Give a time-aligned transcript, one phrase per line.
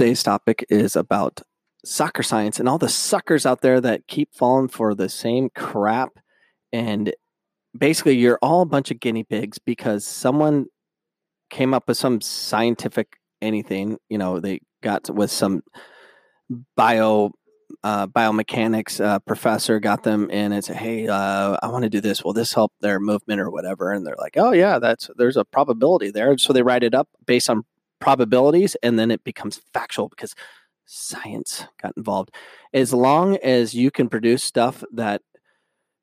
[0.00, 1.42] today's topic is about
[1.84, 6.08] soccer science and all the suckers out there that keep falling for the same crap.
[6.72, 7.12] And
[7.76, 10.68] basically, you're all a bunch of guinea pigs because someone
[11.50, 13.98] came up with some scientific anything.
[14.08, 15.60] You know, they got with some
[16.78, 17.32] bio
[17.84, 22.00] uh, biomechanics uh, professor got them in and said, "Hey, uh, I want to do
[22.00, 22.24] this.
[22.24, 25.44] Will this help their movement or whatever?" And they're like, "Oh yeah, that's there's a
[25.44, 27.64] probability there." So they write it up based on
[28.00, 30.34] probabilities, and then it becomes factual because
[30.86, 32.34] science got involved.
[32.72, 35.22] As long as you can produce stuff that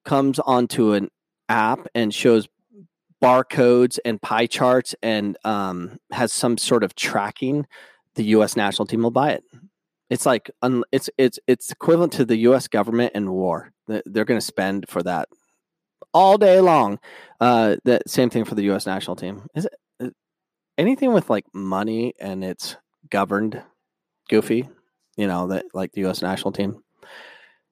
[0.05, 1.09] comes onto an
[1.49, 2.47] app and shows
[3.21, 7.67] barcodes and pie charts and um, has some sort of tracking,
[8.15, 8.55] the U.S.
[8.55, 9.43] national team will buy it.
[10.09, 12.67] It's like un, it's it's it's equivalent to the U.S.
[12.67, 13.73] government in war.
[13.87, 15.27] They're going to spend for that
[16.13, 16.99] all day long.
[17.41, 18.85] Uh, the same thing for the U.S.
[18.85, 19.47] national team.
[19.53, 19.73] Is it
[20.77, 22.75] anything with like money and it's
[23.09, 23.61] governed
[24.29, 24.69] goofy?
[25.15, 26.21] You know that like the U.S.
[26.21, 26.83] national team,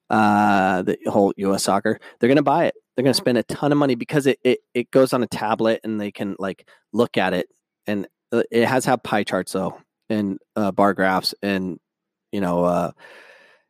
[0.09, 1.63] uh, the whole U.S.
[1.63, 1.99] soccer.
[2.19, 2.75] They're going to buy it.
[2.95, 5.27] They're going to spend a ton of money because it, it it goes on a
[5.27, 7.47] tablet and they can like look at it
[7.85, 9.77] and uh, it has have pie charts though
[10.09, 11.79] and uh, bar graphs and
[12.35, 12.91] you know, uh,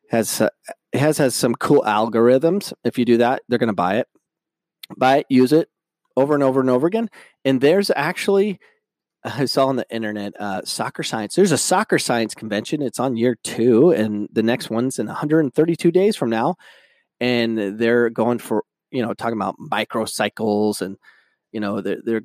[0.10, 0.50] has uh,
[0.92, 2.74] has has some cool algorithms.
[2.84, 4.08] If you do that, they're going to buy it,
[4.98, 5.70] buy it, use it
[6.18, 7.12] over and over and over again.
[7.44, 8.60] And there's actually,
[9.40, 11.36] I saw on the internet, uh, soccer science.
[11.36, 12.82] There's a soccer science convention.
[12.82, 16.56] It's on year two, and the next one's in 132 days from now.
[17.20, 20.98] And they're going for you know talking about microcycles, and
[21.52, 22.24] you know they're they're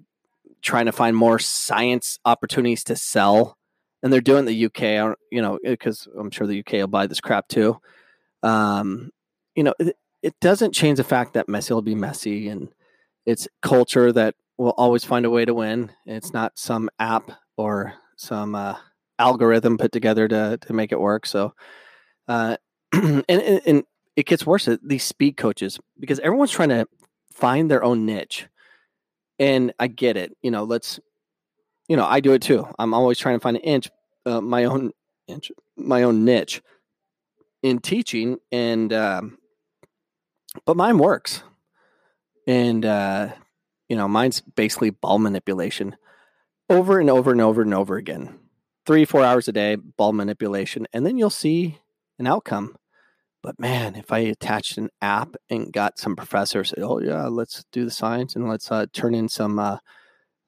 [0.63, 3.57] trying to find more science opportunities to sell
[4.03, 7.21] and they're doing the UK, you know, because I'm sure the UK will buy this
[7.21, 7.79] crap too.
[8.43, 9.11] Um,
[9.55, 12.69] you know, it, it doesn't change the fact that Messi will be messy, and
[13.27, 15.91] it's culture that will always find a way to win.
[16.05, 18.77] It's not some app or some uh,
[19.19, 21.25] algorithm put together to to make it work.
[21.27, 21.55] So,
[22.29, 22.59] uh,
[22.93, 23.85] and, and, and
[24.17, 24.69] it gets worse.
[24.83, 26.87] These speed coaches because everyone's trying to
[27.33, 28.49] find their own niche,
[29.39, 30.37] and I get it.
[30.43, 31.01] You know, let's
[31.89, 32.69] you know, I do it too.
[32.79, 33.89] I'm always trying to find an inch,
[34.27, 34.93] uh, my own
[35.27, 36.61] inch, my own niche
[37.63, 39.39] in teaching, and um,
[40.67, 41.43] but mine works,
[42.47, 43.31] and uh,
[43.91, 45.97] you know, mine's basically ball manipulation,
[46.71, 48.39] over and over and over and over again,
[48.87, 51.81] three four hours a day, ball manipulation, and then you'll see
[52.17, 52.77] an outcome.
[53.43, 57.85] But man, if I attached an app and got some professors, oh yeah, let's do
[57.85, 59.79] the science and let's uh, turn in some uh,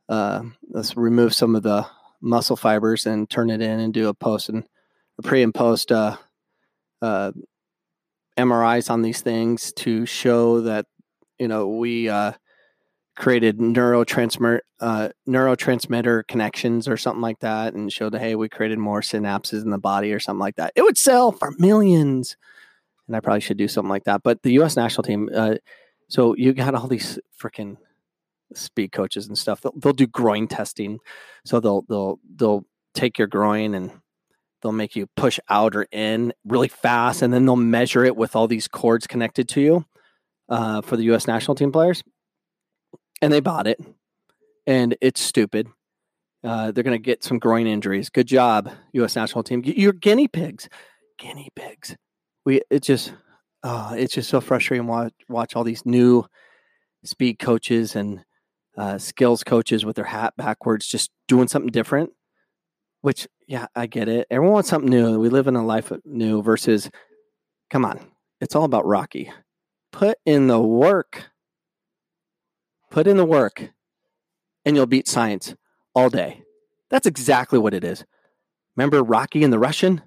[0.08, 1.84] uh, let's remove some of the
[2.20, 4.62] muscle fibers and turn it in and do a post and
[5.18, 6.16] a pre and post uh,
[7.00, 7.32] uh,
[8.38, 10.86] MRIs on these things to show that
[11.40, 12.32] you know we uh,
[13.16, 19.00] created neurotransmitter uh, neurotransmitter connections or something like that, and showed hey we created more
[19.00, 20.72] synapses in the body or something like that.
[20.74, 22.36] It would sell for millions,
[23.06, 24.22] and I probably should do something like that.
[24.22, 24.76] But the U.S.
[24.76, 25.56] national team, uh,
[26.08, 27.76] so you got all these freaking
[28.54, 29.60] speed coaches and stuff.
[29.60, 30.98] They'll, they'll do groin testing,
[31.44, 33.90] so they'll they'll they'll take your groin and
[34.62, 38.34] they'll make you push out or in really fast, and then they'll measure it with
[38.34, 39.84] all these cords connected to you
[40.48, 41.26] uh, for the U.S.
[41.26, 42.02] national team players.
[43.22, 43.80] And they bought it,
[44.66, 45.68] and it's stupid.
[46.44, 48.10] Uh, they're going to get some groin injuries.
[48.10, 49.16] Good job, U.S.
[49.16, 49.62] national team.
[49.64, 50.68] You're guinea pigs,
[51.18, 51.96] guinea pigs.
[52.44, 53.14] We it just
[53.62, 54.86] oh, it's just so frustrating.
[54.86, 56.26] Watch watch all these new
[57.04, 58.24] speed coaches and
[58.76, 62.10] uh, skills coaches with their hat backwards, just doing something different.
[63.00, 64.26] Which, yeah, I get it.
[64.30, 65.18] Everyone wants something new.
[65.18, 66.88] We live in a life new versus,
[67.70, 68.00] come on,
[68.40, 69.32] it's all about Rocky.
[69.90, 71.24] Put in the work.
[72.92, 73.70] Put in the work,
[74.64, 75.56] and you'll beat science
[75.94, 76.44] all day.
[76.90, 78.04] That's exactly what it is.
[78.76, 80.02] Remember Rocky and the Russian?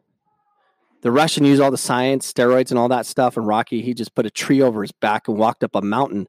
[1.01, 4.16] The Russian used all the science, steroids, and all that stuff, and Rocky, he just
[4.16, 6.28] put a tree over his back and walked up a mountain.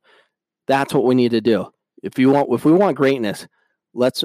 [0.66, 1.70] That's what we need to do
[2.02, 3.46] if you want if we want greatness,
[3.94, 4.24] let's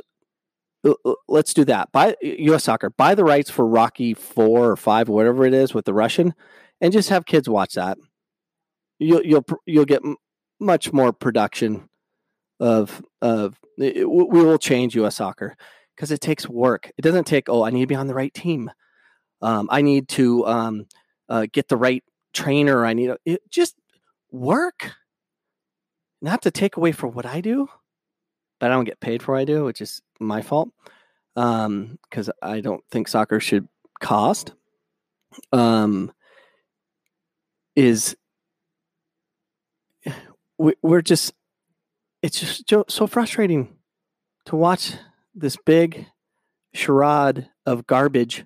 [1.28, 1.92] let's do that.
[1.92, 2.64] Buy U.S.
[2.64, 2.90] Soccer.
[2.92, 6.34] Buy the rights for Rocky four or five, whatever it is, with the Russian,
[6.80, 7.98] and just have kids watch that.
[9.00, 10.02] You'll you'll you'll get
[10.60, 11.90] much more production
[12.62, 15.16] of of it, we will change U.S.
[15.16, 15.58] Soccer
[15.96, 16.92] because it takes work.
[16.98, 18.72] It doesn't take oh I need to be on the right team.
[19.42, 20.86] Um, I need to um,
[21.28, 22.04] uh, get the right
[22.34, 22.86] trainer.
[22.86, 23.76] I need it, just
[24.32, 24.92] work
[26.22, 27.68] not to take away from what I do,
[28.60, 30.70] but I don't get paid for what I do, which is my fault.
[31.36, 33.68] Um, because I don't think soccer should
[34.00, 34.54] cost.
[35.52, 36.12] Um,
[37.76, 38.16] is
[40.58, 41.34] we, we're just
[42.22, 43.76] it's just so frustrating
[44.46, 44.94] to watch
[45.34, 46.08] this big
[46.74, 48.46] charade of garbage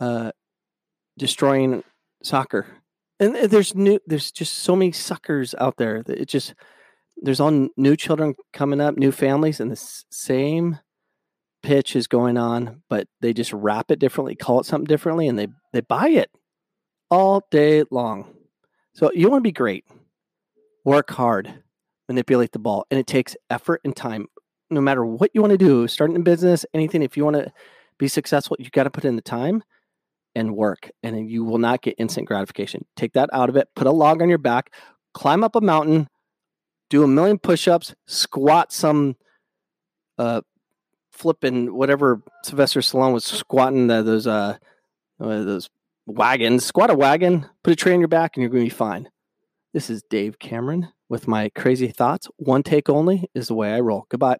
[0.00, 0.32] uh,
[1.16, 1.82] destroying
[2.22, 2.66] soccer.
[3.20, 6.02] And there's new, there's just so many suckers out there.
[6.02, 6.54] That it just
[7.16, 10.78] there's all new children coming up, new families, and the same
[11.62, 15.38] pitch is going on, but they just wrap it differently, call it something differently, and
[15.38, 16.30] they they buy it
[17.10, 18.34] all day long.
[18.94, 19.84] So you want to be great,
[20.84, 21.62] work hard,
[22.08, 24.26] manipulate the ball, and it takes effort and time.
[24.70, 27.52] No matter what you want to do, starting a business, anything, if you want to
[27.98, 29.62] be successful, you got to put in the time
[30.34, 32.84] and work, and you will not get instant gratification.
[32.96, 34.72] Take that out of it, put a log on your back,
[35.14, 36.08] climb up a mountain,
[36.90, 39.16] do a million push ups, squat some
[40.18, 40.42] uh,
[41.12, 44.56] flipping whatever Sylvester Stallone was squatting the, those uh,
[45.20, 45.70] uh, those
[46.06, 46.64] wagons.
[46.64, 49.08] Squat a wagon, put a tray on your back, and you're going to be fine.
[49.72, 52.28] This is Dave Cameron with my crazy thoughts.
[52.36, 54.06] One take only is the way I roll.
[54.08, 54.38] Goodbye.